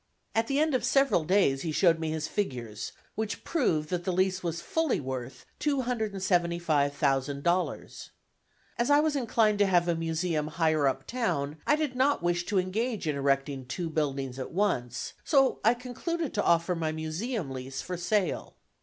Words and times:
At 0.33 0.47
the 0.47 0.57
end 0.59 0.73
of 0.73 0.83
several 0.83 1.23
days, 1.25 1.61
he 1.61 1.71
showed 1.71 1.99
me 1.99 2.09
his 2.09 2.27
figures, 2.27 2.91
which 3.13 3.43
proved 3.43 3.89
that 3.89 4.03
the 4.03 4.11
lease 4.11 4.41
was 4.41 4.59
fully 4.59 4.99
worth 4.99 5.45
$275,000. 5.59 8.09
As 8.79 8.89
I 8.89 8.99
was 8.99 9.15
inclined 9.15 9.59
to 9.59 9.67
have 9.67 9.87
a 9.87 9.93
museum 9.93 10.47
higher 10.47 10.87
up 10.87 11.05
town, 11.05 11.57
I 11.67 11.75
did 11.75 11.95
not 11.95 12.23
wish 12.23 12.47
to 12.47 12.57
engage 12.57 13.07
in 13.07 13.15
erecting 13.15 13.67
two 13.67 13.91
buildings 13.91 14.39
at 14.39 14.49
once, 14.51 15.13
so 15.23 15.59
I 15.63 15.75
concluded 15.75 16.33
to 16.33 16.43
offer 16.43 16.73
my 16.73 16.91
museum 16.91 17.51
lease 17.51 17.83
for 17.83 17.95
sale. 17.95 18.55